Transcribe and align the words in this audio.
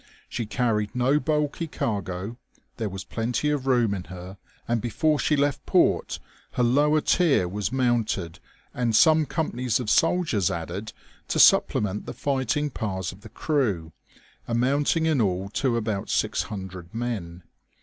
She 0.27 0.47
carried 0.47 0.95
no 0.95 1.19
bulky 1.19 1.67
cargo, 1.67 2.35
there 2.77 2.89
was 2.89 3.03
plenty 3.03 3.51
of 3.51 3.67
room 3.67 3.93
in 3.93 4.05
her, 4.05 4.39
and 4.67 4.81
before 4.81 5.19
she 5.19 5.35
left 5.35 5.63
port 5.67 6.17
her 6.53 6.63
lower 6.63 7.01
tier 7.01 7.47
was 7.47 7.71
mounted 7.71 8.39
and 8.73 8.95
some 8.95 9.27
companies 9.27 9.79
of 9.79 9.91
soldiers 9.91 10.49
added 10.49 10.91
to 11.27 11.37
sup 11.37 11.69
plement 11.69 12.07
the 12.07 12.13
fighting 12.15 12.71
powers 12.71 13.11
of 13.11 13.21
the 13.21 13.29
crew, 13.29 13.91
amounting 14.47 15.05
in 15.05 15.21
all 15.21 15.49
to 15.49 15.77
about 15.77 16.09
600 16.09 16.95
men. 16.95 17.43